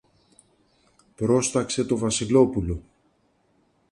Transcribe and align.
πρόσταξε 1.15 1.85
το 1.85 1.97
Βασιλόπουλο. 1.97 2.81